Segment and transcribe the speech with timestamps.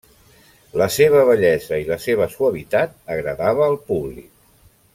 [0.81, 4.29] La seva bellesa i la seva suavitat agradava al públic.